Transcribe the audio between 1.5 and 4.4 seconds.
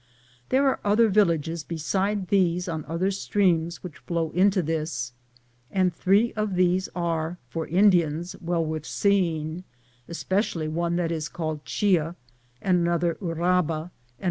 besides these on other streams which flow